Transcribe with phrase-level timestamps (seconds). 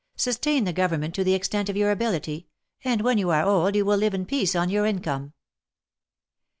[0.15, 2.47] Sustain the Government to the extent of your ability,
[2.83, 5.33] and when you are old you will live in peace on your income."